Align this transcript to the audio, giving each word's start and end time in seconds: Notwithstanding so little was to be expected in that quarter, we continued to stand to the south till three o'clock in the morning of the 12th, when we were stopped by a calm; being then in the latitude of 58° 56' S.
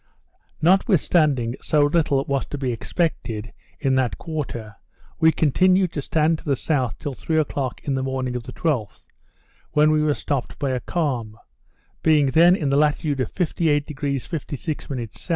Notwithstanding 0.63 1.57
so 1.61 1.83
little 1.83 2.25
was 2.25 2.47
to 2.47 2.57
be 2.57 2.71
expected 2.71 3.53
in 3.79 3.93
that 3.93 4.17
quarter, 4.17 4.75
we 5.19 5.31
continued 5.31 5.91
to 5.91 6.01
stand 6.01 6.39
to 6.39 6.43
the 6.43 6.55
south 6.55 6.97
till 6.97 7.13
three 7.13 7.37
o'clock 7.37 7.81
in 7.83 7.93
the 7.93 8.01
morning 8.01 8.35
of 8.35 8.41
the 8.41 8.51
12th, 8.51 9.03
when 9.73 9.91
we 9.91 10.01
were 10.01 10.15
stopped 10.15 10.57
by 10.57 10.71
a 10.71 10.79
calm; 10.79 11.37
being 12.01 12.25
then 12.31 12.55
in 12.55 12.71
the 12.71 12.77
latitude 12.77 13.19
of 13.19 13.31
58° 13.31 14.23
56' 14.25 14.87
S. 14.91 15.29